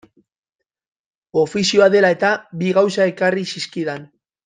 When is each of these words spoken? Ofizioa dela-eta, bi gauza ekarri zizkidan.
Ofizioa 1.43 1.91
dela-eta, 1.97 2.35
bi 2.63 2.75
gauza 2.81 3.11
ekarri 3.15 3.47
zizkidan. 3.55 4.13